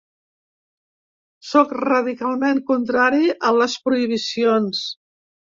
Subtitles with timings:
[1.49, 4.83] Sóc radicalment contrari a les prohibicions.